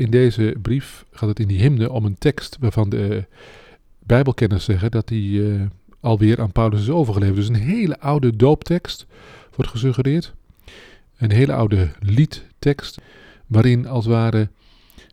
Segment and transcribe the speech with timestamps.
[0.00, 3.24] in deze brief gaat het in die hymne om een tekst waarvan de
[3.98, 5.62] Bijbelkenners zeggen dat die uh,
[6.00, 7.36] alweer aan Paulus is overgeleverd.
[7.36, 9.06] Dus een hele oude dooptekst
[9.54, 10.34] wordt gesuggereerd.
[11.16, 13.00] Een hele oude liedtekst,
[13.46, 14.48] waarin als het ware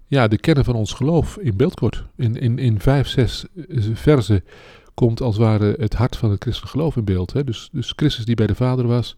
[0.08, 2.04] ja, de kennen van ons geloof in beeld wordt.
[2.16, 3.46] In, in, in vijf, zes
[3.94, 4.44] versen
[4.94, 7.34] komt als het ware het hart van het christelijk geloof in beeld.
[7.34, 7.44] Hè?
[7.44, 9.16] Dus, dus Christus die bij de Vader was,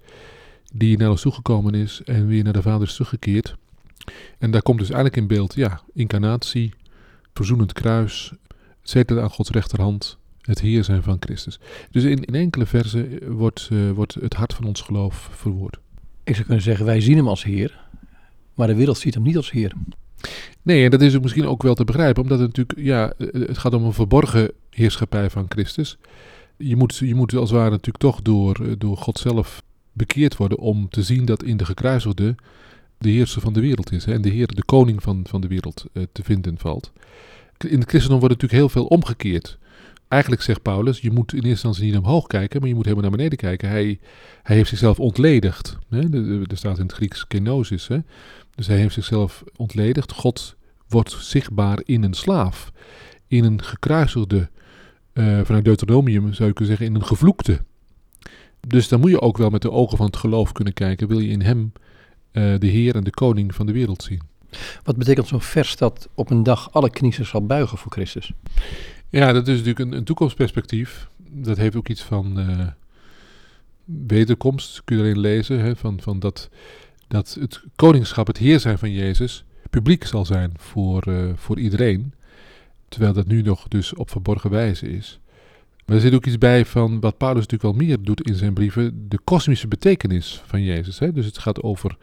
[0.73, 3.55] die naar ons toegekomen is en weer naar de Vader is teruggekeerd.
[4.39, 6.73] En daar komt dus eigenlijk in beeld, ja, incarnatie,
[7.33, 8.33] verzoenend kruis,
[8.81, 11.59] zetelen aan Gods rechterhand, het Heer zijn van Christus.
[11.91, 15.79] Dus in, in enkele versen wordt, uh, wordt het hart van ons geloof verwoord.
[16.23, 17.79] Ik zou kunnen zeggen, wij zien hem als Heer,
[18.53, 19.73] maar de wereld ziet hem niet als Heer.
[20.61, 23.13] Nee, en dat is ook misschien ook wel te begrijpen, omdat het natuurlijk, ja,
[23.47, 25.97] het gaat om een verborgen heerschappij van Christus.
[26.57, 30.57] Je moet, je moet als het ware natuurlijk toch door, door God zelf bekeerd worden
[30.57, 32.35] om te zien dat in de gekruisigde
[32.99, 34.05] de heerser van de wereld is.
[34.05, 36.91] Hè, en de Heer, de koning van, van de wereld uh, te vinden valt.
[37.57, 39.57] In het christendom wordt natuurlijk heel veel omgekeerd.
[40.07, 43.09] Eigenlijk zegt Paulus, je moet in eerste instantie niet omhoog kijken, maar je moet helemaal
[43.09, 43.69] naar beneden kijken.
[43.69, 43.99] Hij,
[44.43, 45.77] hij heeft zichzelf ontledigd.
[45.89, 45.99] Hè?
[46.49, 47.87] Er staat in het Grieks kenosis.
[47.87, 47.97] Hè?
[48.55, 50.11] Dus hij heeft zichzelf ontledigd.
[50.11, 50.55] God
[50.87, 52.71] wordt zichtbaar in een slaaf.
[53.27, 54.49] In een gekruisigde,
[55.13, 57.61] uh, vanuit Deuteronomium zou je kunnen zeggen, in een gevloekte.
[58.67, 61.07] Dus dan moet je ook wel met de ogen van het geloof kunnen kijken.
[61.07, 61.71] Wil je in hem
[62.31, 64.21] uh, de Heer en de Koning van de wereld zien?
[64.83, 68.31] Wat betekent zo'n vers dat op een dag alle knieën zal buigen voor Christus?
[69.09, 71.09] Ja, dat is natuurlijk een, een toekomstperspectief.
[71.31, 72.67] Dat heeft ook iets van uh,
[73.85, 75.59] wederkomst, kun je erin lezen.
[75.59, 76.49] Hè, van, van dat,
[77.07, 82.13] dat het koningschap, het heer zijn van Jezus, publiek zal zijn voor, uh, voor iedereen.
[82.87, 85.19] Terwijl dat nu nog dus op verborgen wijze is.
[85.89, 88.53] Maar er zit ook iets bij van wat Paulus natuurlijk wel meer doet in zijn
[88.53, 90.99] brieven, de kosmische betekenis van Jezus.
[90.99, 91.11] Hè?
[91.11, 91.97] Dus het gaat over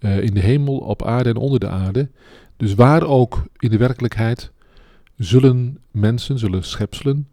[0.00, 2.10] uh, in de hemel, op aarde en onder de aarde.
[2.56, 4.52] Dus waar ook in de werkelijkheid
[5.16, 7.28] zullen mensen, zullen schepselen,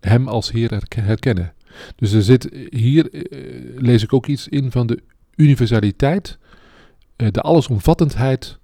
[0.00, 1.52] hem als Heer herkennen.
[1.96, 5.02] Dus er zit hier, uh, lees ik ook iets in van de
[5.36, 6.38] universaliteit,
[7.16, 8.58] de allesomvattendheid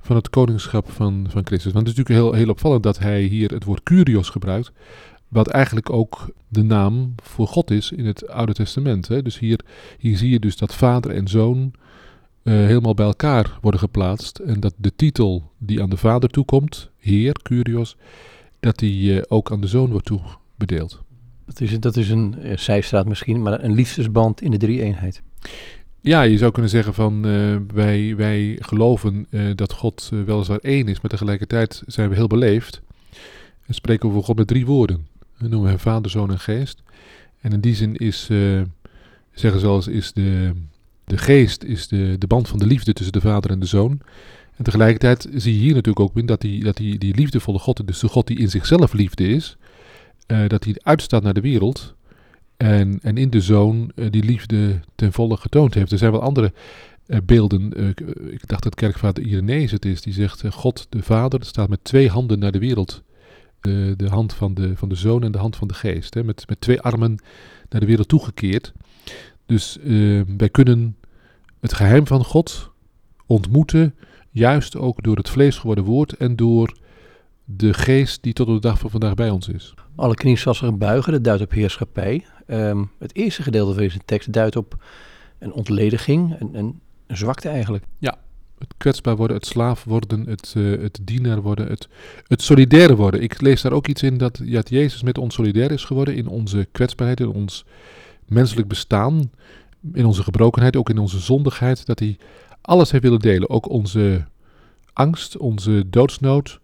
[0.00, 1.72] van het koningschap van, van Christus.
[1.72, 4.72] Want het is natuurlijk heel, heel opvallend dat hij hier het woord Curios gebruikt,
[5.34, 9.08] wat eigenlijk ook de naam voor God is in het Oude Testament.
[9.08, 9.22] Hè?
[9.22, 9.60] Dus hier,
[9.98, 11.72] hier zie je dus dat vader en zoon
[12.42, 14.38] uh, helemaal bij elkaar worden geplaatst.
[14.38, 17.96] En dat de titel die aan de vader toekomt, Heer, Curios,
[18.60, 21.02] dat die uh, ook aan de zoon wordt toebedeeld.
[21.46, 25.22] Dat is, dat is een uh, zijstraat misschien, maar een liefdesband in de drie-eenheid.
[26.00, 27.22] Ja, je zou kunnen zeggen van
[27.74, 32.82] wij, wij geloven dat God weliswaar één is, maar tegelijkertijd zijn we heel beleefd.
[33.66, 35.06] En spreken over God met drie woorden.
[35.38, 36.82] We noemen hem Vader, Zoon en Geest.
[37.40, 38.24] En in die zin is,
[39.32, 40.52] zeggen ze als is de,
[41.04, 44.00] de geest is de, de band van de liefde tussen de vader en de zoon.
[44.56, 47.86] En tegelijkertijd zie je hier natuurlijk ook in dat die, dat die, die liefdevolle God,
[47.86, 49.56] dus de God die in zichzelf liefde is,
[50.26, 51.94] uh, dat hij uitstaat naar de wereld.
[52.56, 55.92] En, en in de zoon uh, die liefde ten volle getoond heeft.
[55.92, 56.52] Er zijn wel andere
[57.24, 57.72] beelden.
[58.30, 60.02] ik dacht dat kerkvader Irenees het is.
[60.02, 63.02] Die zegt: God de Vader staat met twee handen naar de wereld.
[63.64, 66.14] De, de hand van de, van de zoon en de hand van de geest.
[66.14, 67.18] Hè, met, met twee armen
[67.68, 68.72] naar de wereld toegekeerd.
[69.46, 70.96] Dus uh, wij kunnen
[71.60, 72.70] het geheim van God
[73.26, 73.94] ontmoeten,
[74.30, 76.76] juist ook door het vlees geworden woord en door
[77.44, 79.74] de geest die tot op de dag van vandaag bij ons is.
[79.94, 82.26] Alle knieën zal zich buigen, dat duidt op heerschappij.
[82.46, 84.84] Um, het eerste gedeelte van deze tekst duidt op
[85.38, 87.84] een ontlediging, een, een, een zwakte eigenlijk.
[87.98, 88.18] Ja,
[88.68, 91.88] het kwetsbaar worden, het slaaf worden, het, uh, het dienaar worden, het,
[92.26, 93.22] het solidaire worden.
[93.22, 96.16] Ik lees daar ook iets in dat, ja, dat Jezus met ons solidair is geworden
[96.16, 97.64] in onze kwetsbaarheid, in ons
[98.26, 99.30] menselijk bestaan,
[99.92, 102.16] in onze gebrokenheid, ook in onze zondigheid, dat hij
[102.60, 103.50] alles heeft willen delen.
[103.50, 104.24] Ook onze
[104.92, 106.60] angst, onze doodsnood,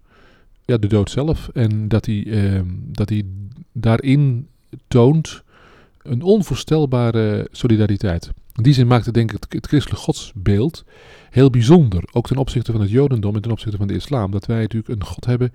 [0.64, 1.48] ja, de dood zelf.
[1.52, 3.24] En dat hij, eh, dat hij
[3.72, 4.48] daarin
[4.88, 5.42] toont
[6.02, 8.30] een onvoorstelbare solidariteit.
[8.60, 10.84] In die zin maakt het denk ik het, het christelijk godsbeeld
[11.30, 12.04] heel bijzonder.
[12.12, 14.30] Ook ten opzichte van het jodendom en ten opzichte van de islam.
[14.30, 15.52] Dat wij natuurlijk een God hebben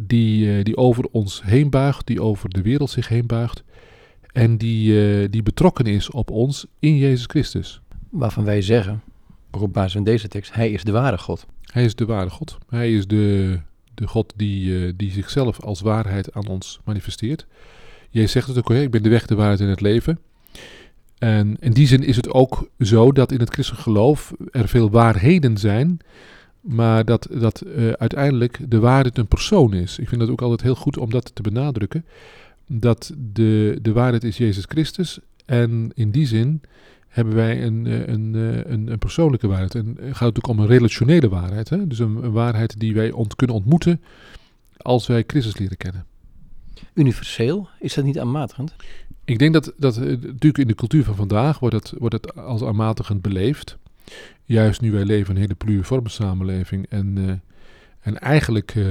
[0.00, 3.62] die, uh, die over ons heen buigt, die over de wereld zich heen buigt.
[4.32, 7.80] En die, uh, die betrokken is op ons in Jezus Christus.
[8.10, 9.02] Waarvan wij zeggen,
[9.50, 11.46] ook op basis van deze tekst, Hij is de ware God.
[11.62, 12.58] Hij is de ware God.
[12.68, 13.58] Hij is de,
[13.94, 17.46] de God die, uh, die zichzelf als waarheid aan ons manifesteert.
[18.10, 20.18] Jezus zegt het ook, ik ben de weg, de waarheid en het leven.
[21.18, 24.90] En in die zin is het ook zo dat in het christelijk geloof er veel
[24.90, 25.98] waarheden zijn,
[26.60, 29.98] maar dat, dat uh, uiteindelijk de waarheid een persoon is.
[29.98, 32.04] Ik vind dat ook altijd heel goed om dat te benadrukken
[32.66, 35.18] dat de, de waarheid is Jezus Christus.
[35.44, 36.60] En in die zin
[37.08, 39.74] hebben wij een, eh, een, eh, een, een persoonlijke waarheid.
[39.74, 41.68] En het gaat natuurlijk om een relationele waarheid.
[41.68, 41.86] Hè?
[41.86, 44.00] Dus een, een waarheid die wij ont, kunnen ontmoeten
[44.76, 46.04] als wij Christus leren kennen.
[46.94, 48.74] Universeel, is dat niet aanmatigend?
[49.24, 52.62] Ik denk dat, dat natuurlijk in de cultuur van vandaag wordt het, wordt het als
[52.62, 53.76] aanmatigend beleefd.
[54.44, 57.32] Juist nu wij leven in een hele pluriforme samenleving en, uh,
[58.00, 58.86] en eigenlijk uh,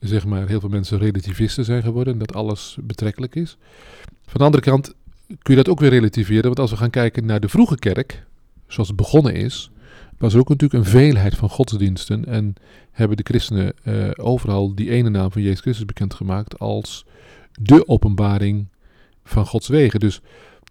[0.00, 3.56] zeg maar heel veel mensen relativisten zijn geworden en dat alles betrekkelijk is.
[4.26, 4.94] Van de andere kant
[5.26, 8.24] kun je dat ook weer relativeren, want als we gaan kijken naar de vroege kerk,
[8.66, 9.70] zoals het begonnen is,
[10.24, 12.54] was ook natuurlijk een veelheid van godsdiensten en
[12.90, 17.04] hebben de christenen uh, overal die ene naam van Jezus Christus bekendgemaakt als
[17.60, 18.66] de openbaring
[19.24, 20.00] van Gods wegen.
[20.00, 20.20] Dus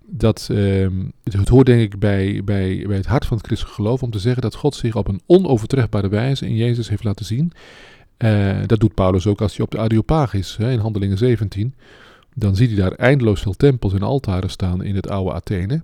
[0.05, 0.87] dat, uh,
[1.23, 4.19] het hoort denk ik bij, bij, bij het hart van het christelijk geloof om te
[4.19, 7.51] zeggen dat God zich op een onovertrefbare wijze in Jezus heeft laten zien.
[8.17, 11.73] Uh, dat doet Paulus ook als hij op de Areopag is, hè, in Handelingen 17.
[12.35, 15.83] Dan ziet hij daar eindeloos veel tempels en altaren staan in het oude Athene.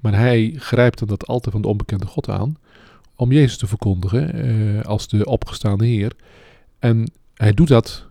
[0.00, 2.56] Maar hij grijpt dan dat altaar van de onbekende God aan
[3.16, 6.12] om Jezus te verkondigen uh, als de opgestaande Heer.
[6.78, 8.06] En hij doet dat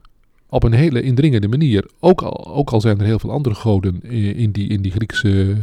[0.50, 1.90] op een hele indringende manier.
[2.00, 4.02] Ook al, ook al zijn er heel veel andere goden
[4.36, 5.58] in die, in die Griekse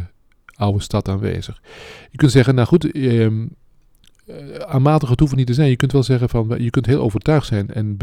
[0.55, 1.63] oude stad aanwezig.
[2.11, 3.27] Je kunt zeggen, nou goed, eh,
[4.67, 5.69] aanmatig het hoeft niet te zijn.
[5.69, 7.97] Je kunt wel zeggen van, je kunt heel overtuigd zijn en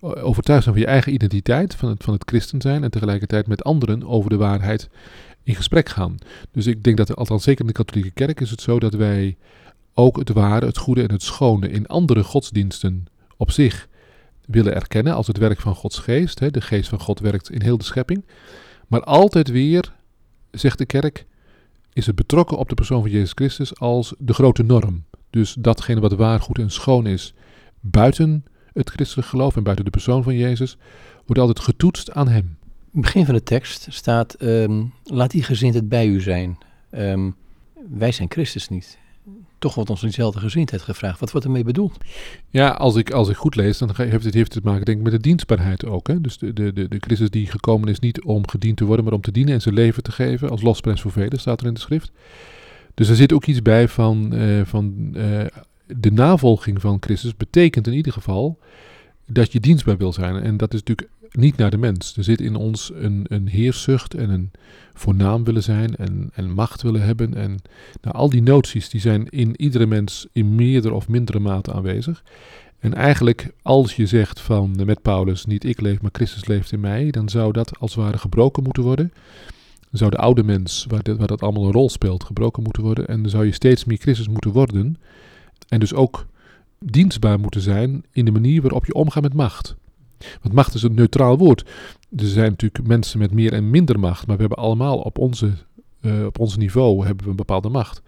[0.00, 3.64] overtuigd zijn van je eigen identiteit, van het, van het christen zijn en tegelijkertijd met
[3.64, 4.88] anderen over de waarheid
[5.42, 6.16] in gesprek gaan.
[6.52, 9.36] Dus ik denk dat, althans zeker in de katholieke kerk is het zo dat wij
[10.00, 13.06] ook het ware, het goede en het schone in andere godsdiensten
[13.36, 13.88] op zich
[14.46, 16.52] willen erkennen als het werk van Gods geest.
[16.52, 18.24] De geest van God werkt in heel de schepping.
[18.86, 19.92] Maar altijd weer,
[20.50, 21.26] zegt de kerk,
[21.92, 25.04] is het betrokken op de persoon van Jezus Christus als de grote norm.
[25.30, 27.34] Dus datgene wat waar, goed en schoon is
[27.80, 30.76] buiten het christelijk geloof en buiten de persoon van Jezus,
[31.26, 32.58] wordt altijd getoetst aan hem.
[32.92, 36.58] In het begin van de tekst staat, um, laat die gezindheid bij u zijn.
[36.90, 37.36] Um,
[37.90, 38.98] wij zijn Christus niet
[39.60, 41.20] toch wordt ons diezelfde gezindheid gevraagd.
[41.20, 41.96] Wat wordt ermee bedoeld?
[42.48, 44.98] Ja, als ik, als ik goed lees, dan heeft het, heeft het te maken denk
[44.98, 46.08] ik, met de dienstbaarheid ook.
[46.08, 46.20] Hè?
[46.20, 49.14] Dus de, de, de, de Christus die gekomen is niet om gediend te worden, maar
[49.14, 50.50] om te dienen en zijn leven te geven.
[50.50, 52.12] Als losprijs voor velen, staat er in de schrift.
[52.94, 55.44] Dus er zit ook iets bij van, uh, van uh,
[55.86, 58.58] de navolging van Christus betekent in ieder geval
[59.26, 60.42] dat je dienstbaar wil zijn.
[60.42, 62.16] En dat is natuurlijk niet naar de mens.
[62.16, 64.50] Er zit in ons een, een heerszucht en een
[64.94, 67.34] voornaam willen zijn en, en macht willen hebben.
[67.34, 67.58] En
[68.00, 72.22] nou, al die noties die zijn in iedere mens in meerdere of mindere mate aanwezig.
[72.78, 76.80] En eigenlijk, als je zegt van met Paulus, niet ik leef, maar Christus leeft in
[76.80, 79.12] mij, dan zou dat als het ware gebroken moeten worden.
[79.80, 83.08] Dan zou de oude mens, waar, waar dat allemaal een rol speelt, gebroken moeten worden.
[83.08, 84.96] En dan zou je steeds meer Christus moeten worden.
[85.68, 86.26] En dus ook
[86.78, 89.76] dienstbaar moeten zijn in de manier waarop je omgaat met macht.
[90.42, 91.64] Want macht is een neutraal woord.
[92.16, 95.52] Er zijn natuurlijk mensen met meer en minder macht, maar we hebben allemaal op, onze,
[96.00, 98.02] uh, op ons niveau hebben we een bepaalde macht.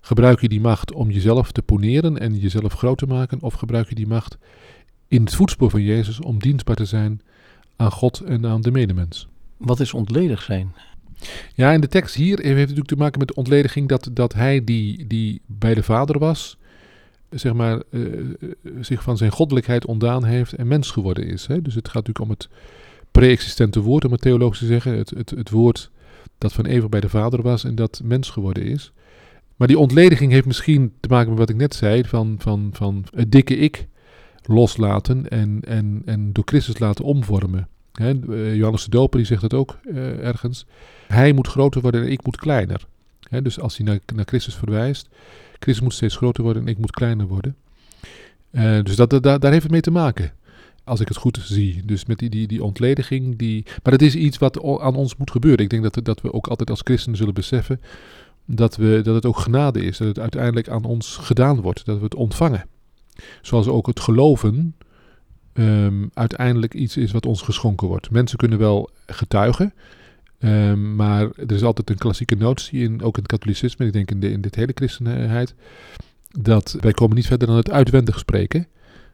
[0.00, 3.88] Gebruik je die macht om jezelf te poneren en jezelf groot te maken, of gebruik
[3.88, 4.38] je die macht
[5.08, 7.20] in het voetspoor van Jezus om dienstbaar te zijn
[7.76, 9.28] aan God en aan de medemens?
[9.56, 10.74] Wat is ontledig zijn?
[11.54, 14.32] Ja, in de tekst hier heeft het natuurlijk te maken met de ontlediging dat, dat
[14.34, 16.58] hij die, die bij de Vader was,
[17.34, 18.34] zeg maar, uh,
[18.80, 21.46] zich van zijn goddelijkheid ontdaan heeft en mens geworden is.
[21.46, 21.62] Hè?
[21.62, 22.48] Dus het gaat natuurlijk om het
[23.10, 24.96] pre-existente woord, om het theologisch te zeggen.
[24.96, 25.90] Het, het, het woord
[26.38, 28.92] dat van eeuwig bij de Vader was en dat mens geworden is.
[29.56, 33.04] Maar die ontlediging heeft misschien te maken met wat ik net zei, van, van, van
[33.14, 33.86] het dikke ik
[34.42, 37.68] loslaten en, en, en door Christus laten omvormen.
[37.92, 38.10] He,
[38.52, 39.78] Johannes de Doper die zegt dat ook
[40.20, 40.66] ergens.
[41.06, 42.86] Hij moet groter worden en ik moet kleiner.
[43.42, 45.08] Dus als hij naar, naar Christus verwijst,
[45.64, 47.56] Christus moet steeds groter worden en ik moet kleiner worden.
[48.50, 50.32] Uh, dus dat, dat, daar heeft het mee te maken.
[50.84, 51.82] Als ik het goed zie.
[51.84, 53.38] Dus met die, die, die ontlediging.
[53.38, 55.64] Die, maar dat is iets wat aan ons moet gebeuren.
[55.64, 57.80] Ik denk dat, dat we ook altijd als christenen zullen beseffen.
[58.44, 59.96] Dat, we, dat het ook genade is.
[59.96, 61.84] Dat het uiteindelijk aan ons gedaan wordt.
[61.84, 62.66] Dat we het ontvangen.
[63.42, 64.74] Zoals ook het geloven
[65.54, 68.10] um, uiteindelijk iets is wat ons geschonken wordt.
[68.10, 69.72] Mensen kunnen wel getuigen.
[70.44, 74.10] Um, maar er is altijd een klassieke notie, in, ook in het katholicisme, ik denk
[74.10, 75.54] in, in dit hele christenheid,
[76.40, 78.66] dat wij komen niet verder dan het uitwendig spreken.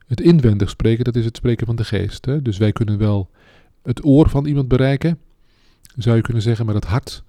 [0.07, 2.25] Het inwendig spreken, dat is het spreken van de geest.
[2.25, 2.43] Hè?
[2.43, 3.31] Dus wij kunnen wel
[3.83, 5.19] het oor van iemand bereiken,
[5.97, 7.25] zou je kunnen zeggen, maar het hart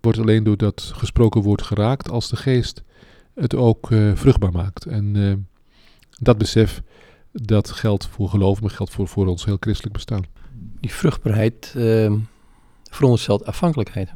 [0.00, 2.82] wordt alleen door dat gesproken woord geraakt als de geest
[3.34, 4.84] het ook uh, vruchtbaar maakt.
[4.84, 5.32] En uh,
[6.20, 6.82] dat besef,
[7.32, 10.24] dat geldt voor geloof, maar geldt voor, voor ons heel christelijk bestaan.
[10.80, 11.74] Die vruchtbaarheid...
[11.76, 12.12] Uh
[12.96, 14.12] veronderstelt afhankelijkheid.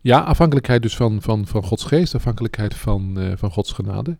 [0.00, 4.16] Ja, afhankelijkheid dus van, van, van Gods geest, afhankelijkheid van, uh, van Gods genade.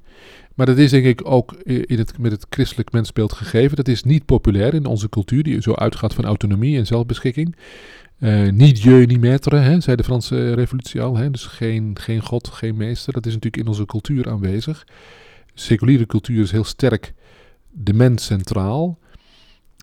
[0.55, 3.77] Maar dat is denk ik ook in het, met het christelijk mensbeeld gegeven.
[3.77, 7.57] Dat is niet populair in onze cultuur, die zo uitgaat van autonomie en zelfbeschikking.
[8.19, 11.17] Uh, niet Dieu, niet maître, hè, zei de Franse revolutie al.
[11.17, 13.13] Hè, dus geen, geen God, geen meester.
[13.13, 14.87] Dat is natuurlijk in onze cultuur aanwezig.
[15.55, 17.15] Seculiere cultuur is heel sterk
[17.71, 18.99] de mens centraal.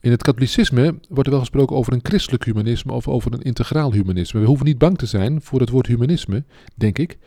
[0.02, 3.94] In het katholicisme wordt er wel gesproken over een christelijk humanisme of over een integraal
[3.94, 4.40] humanisme.
[4.40, 6.44] We hoeven niet bang te zijn voor het woord humanisme,
[6.76, 7.18] denk ik.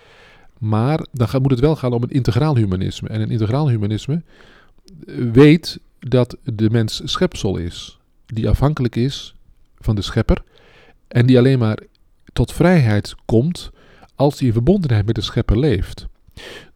[0.59, 3.09] Maar dan moet het wel gaan om een integraal humanisme.
[3.09, 4.23] En een integraal humanisme
[5.07, 9.35] eh, weet dat de mens schepsel is, die afhankelijk is
[9.79, 10.43] van de schepper
[11.09, 11.79] en die alleen maar
[12.33, 13.71] tot vrijheid komt
[14.15, 16.07] als hij in verbondenheid met de schepper leeft.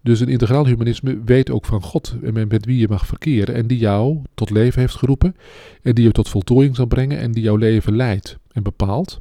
[0.01, 3.67] Dus een integraal humanisme weet ook van God en met wie je mag verkeren en
[3.67, 5.37] die jou tot leven heeft geroepen
[5.83, 9.21] en die je tot voltooiing zal brengen en die jouw leven leidt en bepaalt.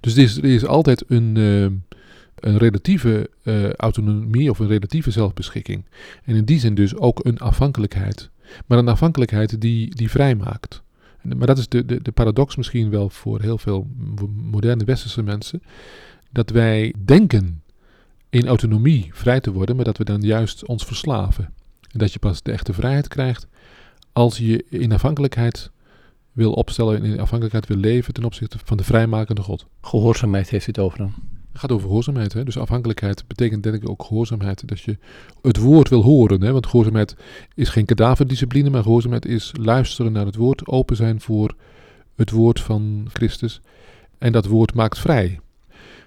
[0.00, 1.62] Dus er is, altijd een, uh,
[2.34, 5.84] een relatieve uh, autonomie of een relatieve zelfbeschikking.
[6.24, 8.30] En in die zin dus ook een afhankelijkheid.
[8.66, 10.82] Maar een afhankelijkheid die, die vrij maakt.
[11.22, 13.86] Maar dat is de, de, de paradox misschien wel voor heel veel
[14.34, 15.62] moderne westerse mensen.
[16.30, 17.62] Dat wij denken
[18.34, 21.44] in autonomie vrij te worden, maar dat we dan juist ons verslaven.
[21.90, 23.46] En dat je pas de echte vrijheid krijgt
[24.12, 25.70] als je in afhankelijkheid
[26.32, 29.66] wil opstellen en in afhankelijkheid wil leven ten opzichte van de vrijmakende God.
[29.80, 31.14] Gehoorzaamheid heeft het over dan?
[31.52, 32.32] Het gaat over gehoorzaamheid.
[32.32, 32.44] Hè?
[32.44, 34.68] Dus afhankelijkheid betekent denk ik ook gehoorzaamheid.
[34.68, 34.98] Dat je
[35.42, 36.42] het woord wil horen.
[36.42, 36.52] Hè?
[36.52, 37.16] Want gehoorzaamheid
[37.54, 41.54] is geen kadaverdiscipline, maar gehoorzaamheid is luisteren naar het woord, open zijn voor
[42.16, 43.60] het woord van Christus.
[44.18, 45.40] En dat woord maakt vrij.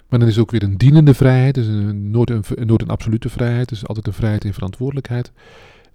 [0.09, 1.55] Maar dan is het ook weer een dienende vrijheid.
[1.55, 3.69] Dus een, nooit, een, nooit een absolute vrijheid.
[3.69, 5.31] Dus altijd een vrijheid in verantwoordelijkheid.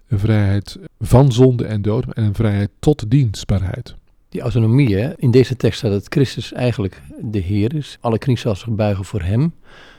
[0.08, 2.04] Een vrijheid van zonde en dood.
[2.14, 3.94] En een vrijheid tot dienstbaarheid.
[4.28, 5.12] Die autonomie, hè?
[5.16, 7.98] in deze tekst staat dat Christus eigenlijk de Heer is.
[8.00, 9.54] Alle knie zal zich buigen voor Hem.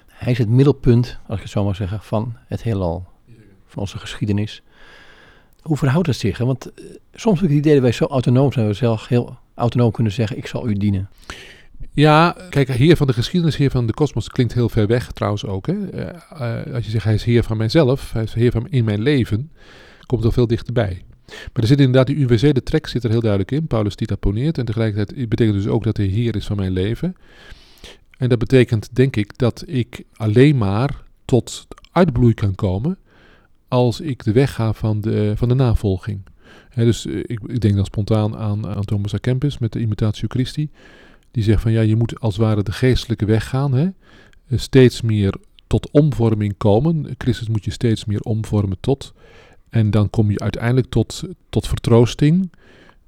[0.08, 3.06] Hij is het middelpunt, als ik het zo mag zeggen, van het heelal.
[3.68, 4.62] Van onze geschiedenis.
[5.62, 6.38] Hoe verhoudt het zich?
[6.38, 8.68] Want uh, soms heb ik dat wij zo autonoom zijn.
[8.68, 11.10] We zelf heel autonoom kunnen zeggen, ik zal u dienen.
[11.96, 15.46] Ja, kijk, heer van de geschiedenis, heer van de kosmos, klinkt heel ver weg trouwens
[15.46, 15.68] ook.
[15.68, 15.74] Hè?
[15.74, 19.02] Uh, als je zegt hij is heer van mijzelf, hij is heer van in mijn
[19.02, 19.52] leven,
[20.06, 21.02] komt er veel dichterbij.
[21.28, 23.68] Maar er zit inderdaad die universele trek zit er heel duidelijk in.
[23.68, 24.58] Paulus die poneert.
[24.58, 27.16] En tegelijkertijd betekent dus ook dat hij heer is van mijn leven.
[28.18, 32.98] En dat betekent denk ik dat ik alleen maar tot uitbloei kan komen
[33.68, 36.22] als ik de weg ga van de, van de navolging.
[36.76, 39.18] dus ik, ik, denk dan spontaan aan, aan Thomas A.
[39.18, 40.70] Kempis met de Imitatio Christi.
[41.34, 43.74] Die zegt van ja, je moet als het ware de geestelijke weg gaan.
[43.74, 43.84] Hè?
[44.48, 45.36] Eh, steeds meer
[45.68, 47.16] tot omvorming komen.
[47.18, 49.14] Christus moet je steeds meer omvormen tot.
[49.70, 52.52] En dan kom je uiteindelijk tot, tot vertroosting.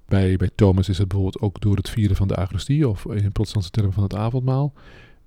[0.08, 3.32] Bij, bij Thomas is het bijvoorbeeld ook door het vieren van de Eucharistie of in
[3.32, 4.74] protestantse termen van het avondmaal.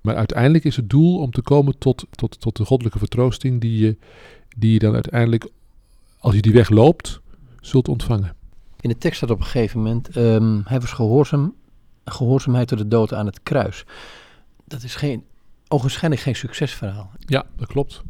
[0.01, 3.79] Maar uiteindelijk is het doel om te komen tot, tot, tot de goddelijke vertroosting die
[3.79, 3.97] je,
[4.57, 5.49] die je dan uiteindelijk,
[6.19, 7.21] als je die weg loopt,
[7.61, 8.35] zult ontvangen.
[8.81, 11.55] In de tekst staat op een gegeven moment, um, hij was gehoorzaam
[12.11, 13.85] gehoorzaamheid tot de dood aan het kruis.
[14.65, 15.25] Dat is geen,
[15.69, 17.11] ogenschijnlijk geen succesverhaal.
[17.19, 18.03] Ja, dat klopt.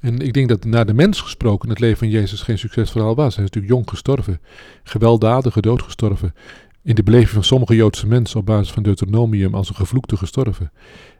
[0.00, 3.36] En ik denk dat naar de mens gesproken het leven van Jezus geen succesverhaal was.
[3.36, 4.40] Hij is natuurlijk jong gestorven,
[4.82, 6.34] gewelddadige dood gestorven.
[6.82, 10.72] In de beleving van sommige Joodse mensen op basis van Deuteronomium als een gevloekte gestorven.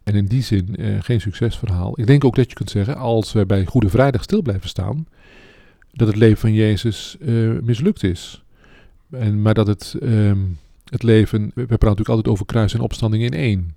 [0.02, 2.00] En in die zin eh, geen succesverhaal.
[2.00, 5.07] Ik denk ook dat je kunt zeggen, als we bij Goede Vrijdag stil blijven staan,
[5.93, 8.45] dat het leven van Jezus eh, mislukt is.
[9.11, 10.38] En, maar dat het ehm,
[10.84, 13.76] het leven, we praten natuurlijk altijd over kruis en opstanding in één.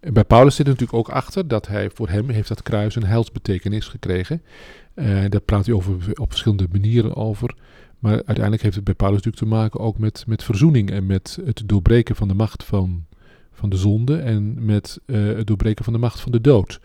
[0.00, 3.04] Bij Paulus zit er natuurlijk ook achter dat hij voor hem heeft dat kruis een
[3.04, 4.42] heilsbetekenis gekregen.
[4.94, 7.54] Uh, daar praat hij over, op verschillende manieren over.
[7.98, 11.38] Maar uiteindelijk heeft het bij Paulus natuurlijk te maken ook met, met verzoening en met
[11.44, 13.04] het doorbreken van de macht van,
[13.52, 16.80] van de zonde en met uh, het doorbreken van de macht van de dood.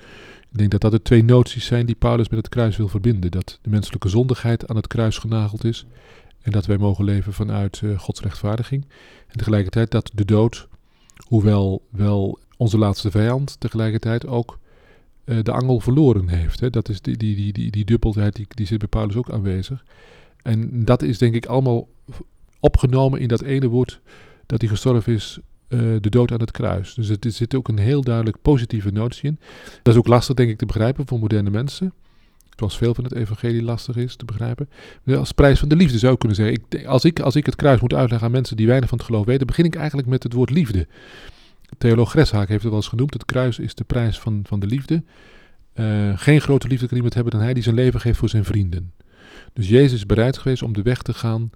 [0.51, 3.31] Ik denk dat dat de twee noties zijn die Paulus met het kruis wil verbinden.
[3.31, 5.85] Dat de menselijke zondigheid aan het kruis genageld is
[6.43, 8.85] en dat wij mogen leven vanuit uh, Gods rechtvaardiging.
[9.27, 10.67] En tegelijkertijd dat de dood,
[11.27, 14.59] hoewel wel onze laatste vijand, tegelijkertijd ook
[15.25, 16.59] uh, de angel verloren heeft.
[16.59, 16.69] Hè.
[16.69, 19.83] Dat is die, die, die, die, die dubbelheid, die, die zit bij Paulus ook aanwezig.
[20.41, 21.87] En dat is denk ik allemaal
[22.59, 24.01] opgenomen in dat ene woord
[24.45, 26.93] dat hij gestorven is, uh, de dood aan het kruis.
[26.93, 29.39] Dus er zit ook een heel duidelijk positieve notie in.
[29.83, 31.93] Dat is ook lastig denk ik te begrijpen voor moderne mensen.
[32.55, 34.69] Zoals veel van het evangelie lastig is te begrijpen.
[35.05, 36.55] Als prijs van de liefde zou ik kunnen zeggen.
[36.69, 39.07] Ik, als, ik, als ik het kruis moet uitleggen aan mensen die weinig van het
[39.07, 40.87] geloof weten, begin ik eigenlijk met het woord liefde.
[41.77, 43.13] Theoloog Greshaak heeft het wel eens genoemd.
[43.13, 45.03] Het kruis is de prijs van, van de liefde.
[45.75, 48.45] Uh, geen grote liefde kan iemand hebben dan hij die zijn leven geeft voor zijn
[48.45, 48.93] vrienden.
[49.53, 51.49] Dus Jezus is bereid geweest om de weg te gaan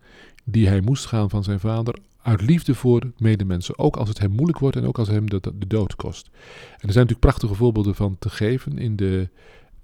[0.43, 1.95] die hij moest gaan van zijn vader.
[2.21, 3.79] Uit liefde voor medemensen.
[3.79, 6.29] Ook als het hem moeilijk wordt en ook als hem de, de dood kost.
[6.33, 9.29] En er zijn natuurlijk prachtige voorbeelden van te geven in de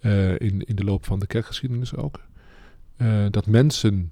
[0.06, 2.20] uh, in, in de loop van de kerkgeschiedenis ook.
[2.98, 4.12] Uh, dat mensen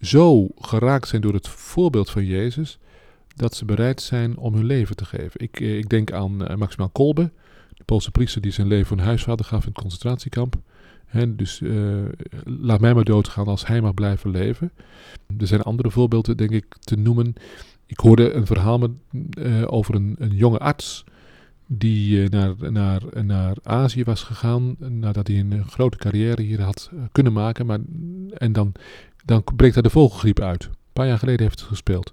[0.00, 2.78] zo geraakt zijn door het voorbeeld van Jezus,
[3.36, 5.40] dat ze bereid zijn om hun leven te geven.
[5.40, 7.30] Ik, ik denk aan Maximaal Kolbe,
[7.74, 10.56] de Poolse priester die zijn leven voor een huisvader gaf in het concentratiekamp.
[11.06, 11.60] He, dus
[12.44, 14.72] laat mij maar doodgaan als hij mag blijven leven.
[15.38, 17.34] Er zijn andere voorbeelden, denk ik, te noemen.
[17.86, 18.88] Ik hoorde een verhaal
[19.66, 21.04] over een, een, jonge arts
[21.72, 26.90] die uh, naar, naar, naar Azië was gegaan nadat hij een grote carrière hier had
[27.12, 27.66] kunnen maken.
[27.66, 27.78] Maar,
[28.34, 28.72] en dan,
[29.24, 30.64] dan breekt daar de vogelgriep uit.
[30.64, 32.12] Een paar jaar geleden heeft het gespeeld.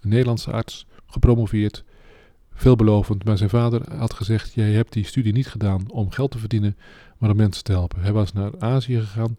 [0.00, 1.84] Een Nederlandse arts, gepromoveerd,
[2.54, 3.24] veelbelovend.
[3.24, 6.76] Maar zijn vader had gezegd, jij hebt die studie niet gedaan om geld te verdienen,
[7.18, 8.00] maar om mensen te helpen.
[8.00, 9.36] Hij was naar Azië gegaan,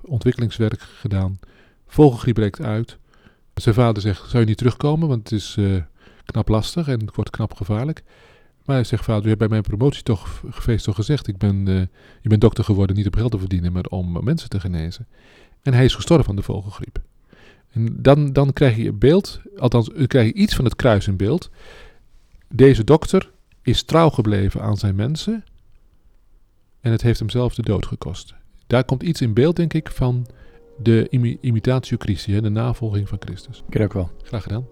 [0.00, 1.38] ontwikkelingswerk gedaan.
[1.86, 2.98] Vogelgriep breekt uit.
[3.54, 5.82] Zijn vader zegt, zou je niet terugkomen, want het is uh,
[6.24, 8.02] knap lastig en het wordt knap gevaarlijk.
[8.64, 11.68] Maar hij zegt, vader, u hebt bij mijn promotie toch gefeest toch gezegd, ik ben,
[11.68, 11.80] uh,
[12.20, 15.06] je bent dokter geworden niet om geld te verdienen, maar om mensen te genezen.
[15.62, 17.00] En hij is gestorven van de vogelgriep.
[17.70, 21.50] En dan, dan krijg je beeld, althans, krijg je iets van het kruis in beeld.
[22.48, 23.30] Deze dokter
[23.62, 25.44] is trouw gebleven aan zijn mensen
[26.80, 28.34] en het heeft hem zelf de dood gekost.
[28.66, 30.26] Daar komt iets in beeld, denk ik, van
[30.78, 31.08] de
[31.40, 33.62] imitatio Christi, de navolging van Christus.
[33.68, 34.10] Ik ook wel.
[34.22, 34.66] Graag gedaan.